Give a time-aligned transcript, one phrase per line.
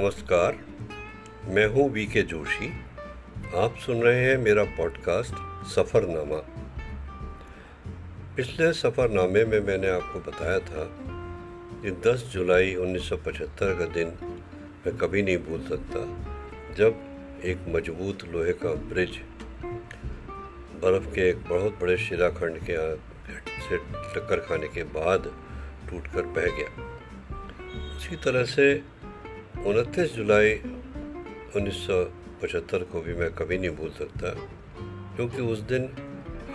[0.00, 0.56] नमस्कार,
[1.48, 2.68] मैं हूँ वी के जोशी।
[3.56, 5.34] आप सुन रहे हैं मेरा पॉडकास्ट
[5.68, 6.36] सफ़रनामा।
[8.36, 10.84] पिछले सफ़रनामे में मैंने आपको बताया था
[11.82, 14.12] कि 10 जुलाई 1975 का दिन
[14.86, 16.04] मैं कभी नहीं भूल सकता,
[16.74, 19.20] जब एक मज़बूत लोहे का ब्रिज
[20.82, 22.78] बर्फ़ के एक बहुत बड़े शिलाखंड के
[23.60, 25.30] से टक्कर खाने के बाद
[25.90, 26.88] टूटकर बह गया।
[27.96, 29.00] उसी तरह से
[29.66, 30.54] उनतीस जुलाई
[31.56, 34.30] 1975 को भी मैं कभी नहीं भूल सकता,
[35.16, 35.82] क्योंकि उस दिन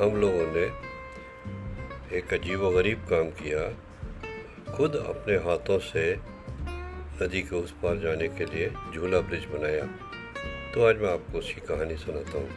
[0.01, 0.65] हम लोगों ने
[2.17, 3.61] एक अजीब व गरीब काम किया,
[4.75, 6.15] खुद अपने हाथों से
[7.21, 9.85] नदी के उस पार जाने के लिए झूला ब्रिज बनाया।
[10.73, 12.49] तो आज मैं आपको उसकी कहानी सुनाता हूँ।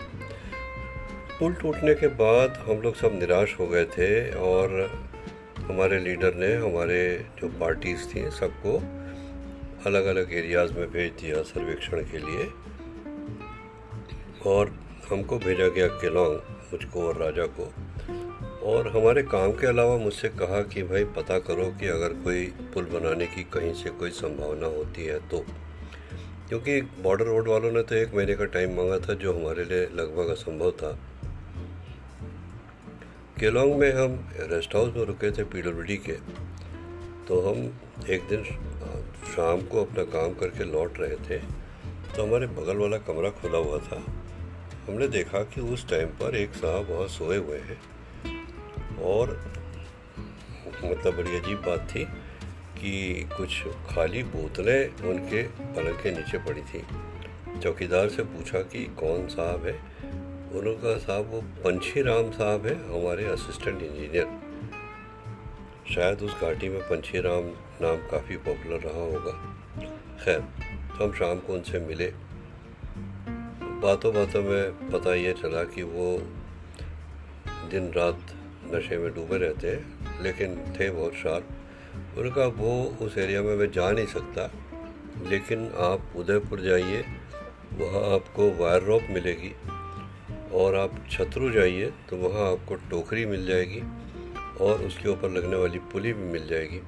[1.38, 4.68] पुल टूटने के बाद हम लोग सब निराश हो गए थे और
[5.58, 8.97] हमारे लीडर ने, हमारे जो पार्टीज़ थी, सबको
[9.86, 12.50] अलग अलग एरियाज़ में भेज दिया सर्वेक्षण के लिए।
[14.46, 14.74] और
[15.10, 16.36] हमको भेजा गया केलोंग,
[16.72, 17.72] मुझको और राजा को।
[18.62, 22.84] और हमारे काम के अलावा मुझसे कहा कि भाई, पता करो कि अगर कोई पुल
[22.84, 25.44] बनाने की कहीं से कोई संभावना होती है तो।
[26.48, 29.88] क्योंकि बॉर्डर रोड वालों ने तो एक महीने का टाइम मांगा था, जो हमारे लिए
[29.94, 30.98] लगभग असंभव था।
[33.40, 36.12] केलोंग में हम रेस्ट हाउस में रुके थे पीडब्ल्यूडी के।
[37.28, 38.44] तो हम एक दिन
[39.38, 41.38] शाम को अपना काम करके लौट रहे थे
[42.16, 43.96] तो हमारे बगल वाला कमरा खुला हुआ था।
[44.86, 47.78] हमने देखा कि उस टाइम पर एक साहब वहाँ सोए हुए हैं।
[49.02, 49.30] और
[50.84, 52.04] मतलब बड़ी अजीब बात थी
[52.80, 56.84] कि कुछ खाली बोतलें उनके पलंग के नीचे पड़ी थी।
[57.60, 59.78] चौकीदार से पूछा कि कौन साहब है?
[60.50, 64.47] उन्होंने कहा, साहब, वो पंछी राम साहब है, हमारे असिस्टेंट इंजीनियर।
[65.94, 67.44] शायद उस घाटी में पंछी राम
[67.82, 69.32] नाम काफ़ी पॉपुलर रहा होगा।
[70.24, 70.40] खैर
[70.88, 72.12] तो हम शाम को उनसे मिले।
[73.82, 76.06] बातों बातों में पता ये चला कि वो
[77.70, 78.34] दिन रात
[78.74, 82.72] नशे में डूबे रहते हैं, लेकिन थे बहुत शार्प। उनका वो
[83.02, 84.50] उस एरिया में मैं जा नहीं सकता,
[85.28, 87.04] लेकिन आप उदयपुर जाइए,
[87.78, 89.54] वहाँ आपको वायर रॉप मिलेगी।
[90.54, 93.82] और आप छतरू जाइए तो वहाँ आपको टोकरी मिल जाएगी।
[94.60, 96.80] और उसके ऊपर लगने वाली पुली भी मिल जाएगी।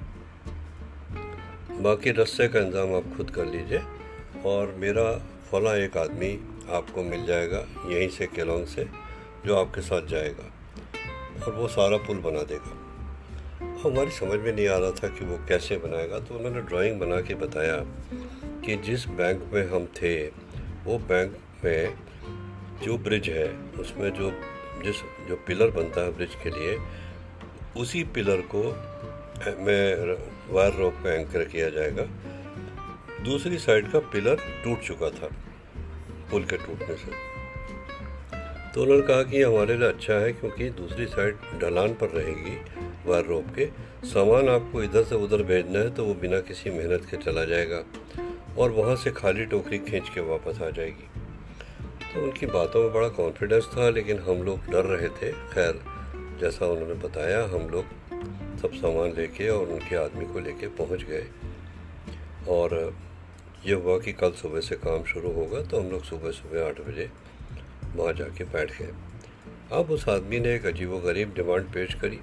[1.82, 3.82] बाकी रस्से का इंतज़ाम आप खुद कर लीजिए
[4.47, 5.10] और मेरा
[5.50, 6.32] फला एक आदमी
[6.70, 8.84] आपको मिल जाएगा यहीं से केलोंग से,
[9.47, 10.47] जो आपके साथ जाएगा
[11.47, 12.76] और वो सारा पुल बना देगा।
[13.82, 17.20] हमारी समझ में नहीं आ रहा था कि वो कैसे बनाएगा तो उन्होंने ड्राइंग बना
[17.20, 17.76] के बताया
[18.64, 20.14] कि जिस बैंक में हम थे,
[20.84, 21.94] वो बैंक में
[22.82, 23.48] जो ब्रिज है,
[23.80, 24.30] उसमें जो
[24.84, 24.97] जिस,
[25.28, 26.76] जो पिलर बनता है ब्रिज के लिए
[27.76, 28.62] उसी पिलर को
[29.58, 30.16] में
[30.50, 32.03] वायर रोप का एंकर किया जाएगा।
[33.25, 35.28] दूसरी साइड का पिलर टूट चुका था,
[36.30, 37.28] पुल के टूटने से।
[38.75, 42.56] तो उन्होंने कहा कि हमारे लिए अच्छा है क्योंकि दूसरी साइड ढलान पर रहेगी
[43.06, 43.66] वायर रोप के।
[44.06, 47.82] सामान आपको इधर से उधर भेजना है तो वो बिना किसी मेहनत के चला जाएगा
[48.59, 51.09] और वहाँ से खाली टोकरी खींच के वापस आ जाएगी।
[52.12, 55.80] तो उनकी बातों में बड़ा कॉन्फिडेंस था, लेकिन हम लोग डर रहे थे। खैर
[56.41, 57.84] जैसा उन्होंने बताया, हम लोग
[58.61, 61.27] सब सामान लेके और उनके आदमी को लेके पहुँच गए।
[62.49, 62.75] और
[63.67, 66.81] ये हुआ कि कल सुबह से काम शुरू होगा तो हम लोग सुबह सुबह आठ
[66.81, 67.09] बजे
[67.97, 68.93] वहाँ जाके बैठ गए।
[69.73, 72.21] अब उस आदमी ने एक अजीब गरीब डिमांड पेश करी।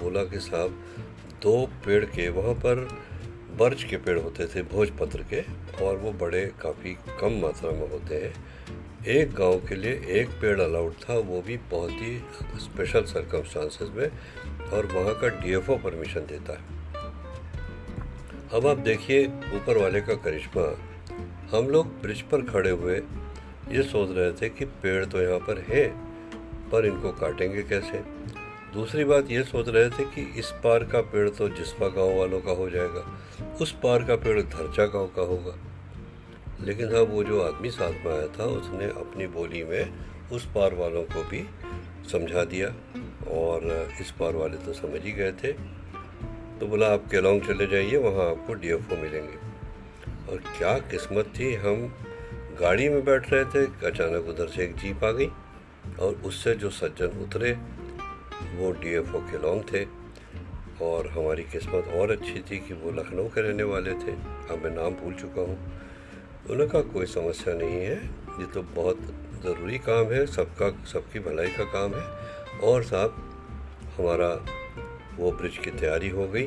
[0.00, 0.78] बोला कि साहब,
[1.42, 2.88] दो पेड़ के वहाँ पर
[3.58, 5.42] बर्ज के पेड़ होते थे, भोजपत्र के,
[5.84, 8.32] और वो बड़े, काफ़ी कम मात्रा में होते हैं।
[9.06, 12.16] एक गाँव के लिए एक पेड़ अलाउड था, वो भी बहुत ही
[12.60, 14.08] स्पेशल सरकमस्टांसेस में,
[14.70, 16.72] और वहाँ का डीएफओ परमिशन देता है।
[18.52, 20.64] अब आप देखिए ऊपर वाले का करिश्मा।
[21.50, 22.96] हम लोग ब्रिज पर खड़े हुए,
[23.70, 25.86] ये सोच रहे थे कि पेड़ तो यहाँ पर है,
[26.70, 27.98] पर इनको काटेंगे कैसे?
[28.74, 32.40] दूसरी बात ये सोच रहे थे कि इस पार का पेड़ तो जिसपा गाँव वालों
[32.40, 33.06] का हो जाएगा,
[33.60, 35.56] उस पार का पेड़ धरचा गाँव का होगा।
[36.60, 39.92] लेकिन हाँ वो जो आदमी साथ में आया था, उसने अपनी बोली में
[40.32, 41.46] उस पार वालों को भी
[42.12, 42.68] समझा दिया
[43.30, 45.52] और इस पार वाले तो समझ ही गए थे।
[46.60, 49.36] तो बोला आप केलोंग चले जाइए, वहाँ आपको डीएफओ मिलेंगे।
[50.32, 51.94] और क्या किस्मत थी, हम
[52.60, 55.28] गाड़ी में बैठ रहे थे, अचानक उधर से एक जीप आ गई
[56.00, 57.52] और उससे जो सज्जन उतरे,
[58.54, 60.04] वो डी एफ़ केलोंग थे।
[60.82, 64.12] और हमारी किस्मत और अच्छी थी कि वो लखनऊ के रहने वाले थे।
[64.50, 65.58] अब मैं नाम भूल चुका हूँ।
[66.50, 68.06] उनका कोई समस्या नहीं है।
[68.40, 68.98] ये तो बहुत
[69.44, 72.24] ज़रूरी काम है, सबका, सबकी भलाई का काम है।
[72.60, 73.14] और साहब,
[73.98, 74.46] हमारा
[75.16, 76.46] वो ब्रिज की तैयारी हो गई।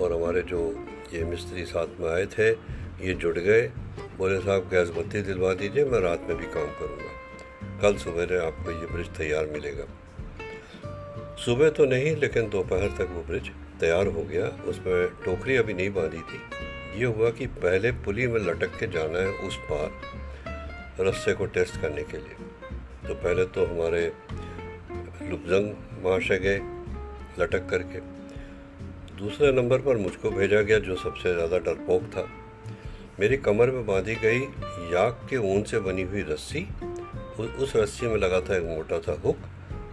[0.00, 2.50] और हमारे जो ये मिस्त्री साथ में आए थे,
[3.06, 3.72] ये जुड़ गए।
[4.18, 7.16] बोले, साहब, गैस बत्ती दिलवा दीजिए, मैं रात में भी काम करूँगा।
[7.82, 9.84] कल सवेरे आपको ये ब्रिज तैयार मिलेगा।
[11.44, 13.50] सुबह तो नहीं, लेकिन दोपहर तक वो ब्रिज
[13.80, 16.65] तैयार हो गया। उसमें टोकरी अभी नहीं बांधी थी।
[16.96, 21.80] ये हुआ कि पहले पुली में लटक के जाना है उस पार रस्से को टेस्ट
[21.80, 22.36] करने के लिए।
[23.06, 24.00] तो पहले तो हमारे
[25.22, 25.70] लुबजंग
[26.04, 26.58] महाशय गए
[27.40, 28.00] लटक करके।
[29.16, 32.26] दूसरे नंबर पर मुझको भेजा गया जो सबसे ज़्यादा डरपोक था।
[33.20, 34.40] मेरी कमर में बांधी गई
[34.92, 36.66] याक के ऊन से बनी हुई रस्सी,
[37.38, 39.38] उस रस्सी में लगा था एक मोटा सा हुक,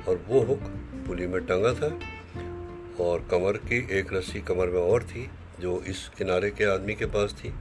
[0.08, 0.60] और वो हुक
[1.08, 1.98] पुली में टंगा था,
[3.00, 5.30] और कमर की एक रस्सी कमर में और थी।
[5.64, 7.54] जो इस किनारे के आदमी के पास थी।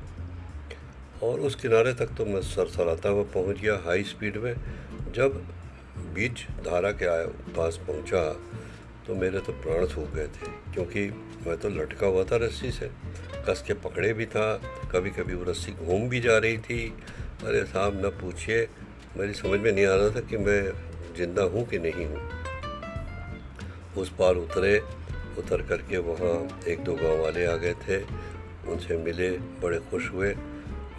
[1.22, 4.54] और उस किनारे तक तो मैं सरसराता हुआ पहुँच गया हाई स्पीड में।
[5.14, 5.42] जब
[6.14, 7.26] बीच धारा के आया,
[7.56, 8.22] पास पहुँचा
[9.06, 11.08] तो मेरे तो प्राण सूख गए थे, क्योंकि
[11.46, 12.90] मैं तो लटका हुआ था रस्सी से।
[13.48, 14.46] कस के पकड़े भी था
[14.92, 16.80] कभी कभी वो रस्सी घूम भी जा रही थी।
[17.44, 18.66] अरे साहब, न पूछिए,
[19.16, 20.62] मेरी समझ में नहीं आ रहा था कि मैं
[21.16, 22.20] ज़िंदा हूँ कि नहीं हूँ।
[23.96, 24.76] उस पार उतरे
[25.38, 26.34] उतर करके वहाँ
[26.68, 28.00] एक दो गाँव वाले आ गए थे।
[28.72, 29.30] उनसे मिले,
[29.62, 30.34] बड़े खुश हुए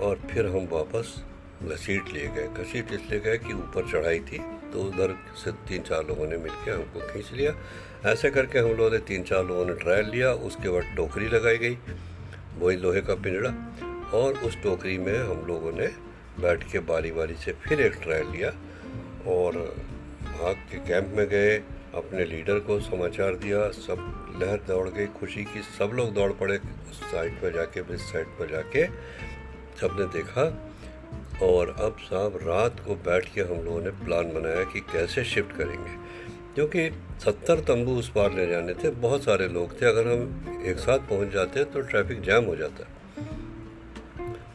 [0.01, 1.15] और फिर हम वापस
[1.63, 4.39] घसीट लिए गए। घसीट इसलिए गए कि ऊपर चढ़ाई थी
[4.73, 7.53] तो उधर से तीन चार लोगों ने मिलकर हमको खींच लिया।
[8.11, 11.57] ऐसे करके हम लोगों ने तीन चार लोगों ने ट्रायल लिया। उसके बाद टोकरी लगाई
[11.57, 11.77] गई,
[12.59, 13.49] वही लोहे का पिंजड़ा
[14.13, 15.87] और उस टोकरी में हम लोगों ने
[16.39, 18.49] बैठ के बारी बारी से फिर एक ट्रायल लिया
[19.31, 19.57] और
[20.23, 21.57] भाग के कैंप में गए।
[21.95, 26.57] अपने लीडर को समाचार दिया, सब लहर दौड़ गई, खुशी की सब लोग दौड़ पड़े
[26.91, 28.85] उस साइड पर जाके इस साइड पर जाके।
[29.81, 30.43] सबने देखा
[31.43, 35.55] और अब साहब रात को बैठ के हम लोगों ने प्लान बनाया कि कैसे शिफ्ट
[35.55, 35.97] करेंगे।
[36.55, 36.89] क्योंकि
[37.25, 40.99] सत्तर तंबू उस पार ले जाने थे, बहुत सारे लोग थे, अगर हम एक साथ
[40.99, 42.87] पहुँच जाते तो ट्रैफ़िक जैम हो जाता।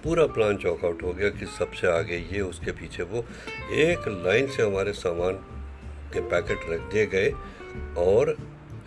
[0.04, 3.24] पूरा प्लान चौकआउट हो गया कि सबसे आगे ये, उसके पीछे वो।
[3.72, 5.57] एक लाइन से हमारे सामान
[6.12, 7.30] के पैकेट रख दिए गए
[7.98, 8.36] और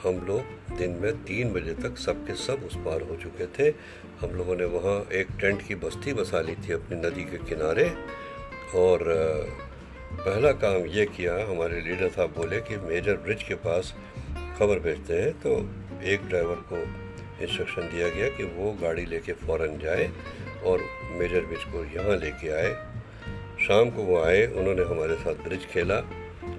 [0.03, 3.73] हम लोग दिन में तीन बजे तक सबके सब उस पार हो चुके थे।
[4.21, 7.89] हम लोगों ने वहाँ एक टेंट की बस्ती बसा ली थी अपनी नदी के किनारे
[8.75, 9.03] और
[10.13, 13.93] पहला काम ये किया, हमारे लीडर साहब बोले कि मेजर ब्रिज के पास
[14.59, 15.55] खबर भेजते हैं। तो
[16.03, 16.77] एक ड्राइवर को
[17.43, 20.09] इंस्ट्रक्शन दिया गया कि वो गाड़ी लेके फ़ौरन जाए
[20.65, 20.81] और
[21.11, 22.73] मेजर ब्रिज को यहाँ लेके आए।
[23.67, 25.99] शाम को वो आए, उन्होंने हमारे साथ ब्रिज खेला।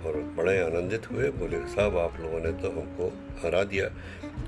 [0.07, 3.13] और बड़े आनंदित हुए, बोले, साहब, आप लोगों ने तो हमको
[3.45, 3.91] हरा दिया।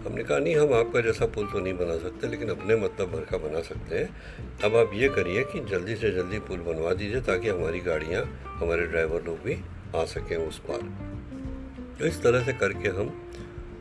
[0.07, 3.21] हमने कहा, नहीं, हम आपका जैसा पुल तो नहीं बना सकते, लेकिन अपने मतलब भर
[3.21, 4.09] का बना सकते हैं।
[4.65, 8.87] अब आप ये करिए कि जल्दी से जल्दी पुल बनवा दीजिए, ताकि हमारी गाड़ियाँ, हमारे
[8.87, 9.57] ड्राइवर लोग भी
[9.97, 10.81] आ सकें उस पार।
[11.99, 13.33] तो इस तरह से करके हम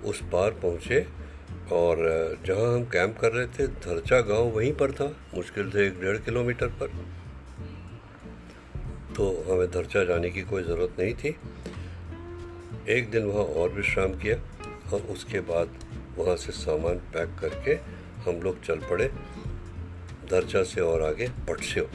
[0.05, 1.23] उस पार पहुँचे,
[1.71, 1.97] और
[2.45, 6.17] जहाँ हम कैंप कर रहे थे, धरचा गाँव वहीं पर था, मुश्किल से एक डेढ़
[6.17, 6.91] किलोमीटर पर।
[9.15, 11.35] तो हमें धरचा जाने की कोई ज़रूरत नहीं थी।
[12.89, 14.35] एक दिन वहाँ और विश्राम किया
[14.93, 15.77] और उसके बाद
[16.17, 17.73] वहाँ से सामान पैक करके
[18.23, 19.07] हम लोग चल पड़े
[20.29, 21.89] दरचा से और आगे पटस्यो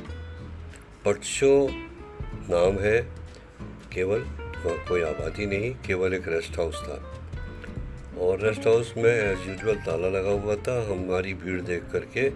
[1.04, 1.68] पटस्यो
[2.50, 3.00] नाम है
[3.92, 4.20] केवल,
[4.64, 6.98] वहाँ कोई आबादी नहीं, केवल एक रेस्ट हाउस था।
[8.20, 12.28] और रेस्ट हाउस में एज यूजल ताला लगा हुआ था। हमारी भीड़ देख करके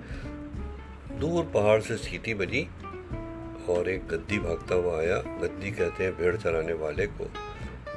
[1.19, 2.67] दूर पहाड़ से सीटी बजी
[3.69, 7.31] और एक गद्दी भागता हुआ आया। गद्दी कहते हैं भेड़ चराने वाले को।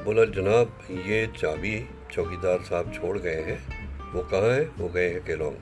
[0.04, 4.76] बोला, जनाब, ये चाबी चौकीदार साहब छोड़ गए हैं। वो कहाँ हैं?
[4.78, 5.56] वो गए हैं केलोंग।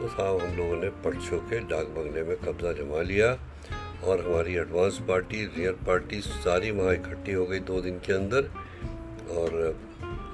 [0.00, 3.38] तो साहब, हम लोगों ने परसों के डाक बंगले में कब्ज़ा जमा लिया
[4.04, 8.42] और हमारी एडवांस पार्टी, रियर पार्टी सारी वहाँ इकट्ठी हो गई दो दिन के अंदर।
[9.30, 9.78] और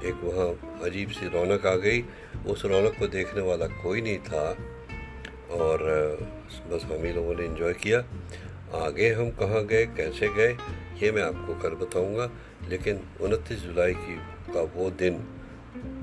[0.04, 2.04] एक वहाँ अजीब सी रौनक आ गई।
[2.46, 4.56] उस रौनक को देखने वाला कोई नहीं था।
[5.50, 5.78] और
[6.70, 7.98] बस हम ही लोगों ने इन्जॉय किया।
[8.74, 10.56] आगे हम कहाँ गए, कैसे गए,
[11.02, 12.30] ये मैं आपको कल बताऊँगा।
[12.68, 14.16] लेकिन उनतीस जुलाई की,
[14.54, 15.24] का वो दिन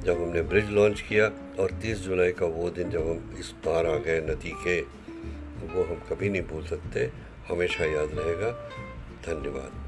[0.06, 1.26] जब हमने ब्रिज लॉन्च किया
[1.60, 4.82] और 30 जुलाई का वो दिन जब हम इस पार आ गए नदी के,
[5.68, 7.12] वो हम कभी नहीं भूल सकते।
[7.50, 8.70] हमेशा याद रहेगा।
[9.26, 9.83] धन्यवाद।